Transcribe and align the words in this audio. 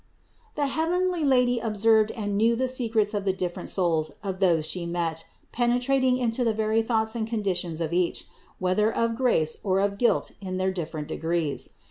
460. 0.55 0.55
The 0.55 0.81
heavenly 0.81 1.23
Lady 1.23 1.59
observed 1.59 2.09
and 2.13 2.35
knew 2.35 2.55
the 2.55 2.67
secrets 2.67 3.13
of 3.13 3.23
the 3.23 3.33
different 3.33 3.69
souls 3.69 4.11
of 4.23 4.39
those 4.39 4.65
She 4.65 4.87
met, 4.87 5.25
penetrating 5.51 6.17
into 6.17 6.43
the 6.43 6.55
very 6.55 6.81
thoughts 6.81 7.13
and 7.15 7.27
conditions 7.27 7.79
of 7.79 7.93
each, 7.93 8.25
whether 8.57 8.91
of 8.91 9.15
grace 9.15 9.57
or 9.63 9.79
of 9.79 9.99
guilt 9.99 10.31
in 10.41 10.57
their 10.57 10.71
different 10.71 11.07
degrees. 11.07 11.75